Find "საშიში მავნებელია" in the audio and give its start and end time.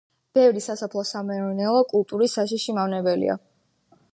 2.39-3.37